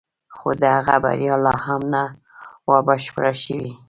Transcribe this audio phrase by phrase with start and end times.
[0.35, 2.03] خو د هغه بریا لا هم نه
[2.67, 3.71] وه بشپړه شوې